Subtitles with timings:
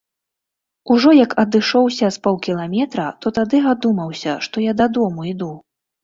[0.93, 5.51] Ужо як адышоўся з паўкіламетра, то тады адумаўся, што я дадому іду.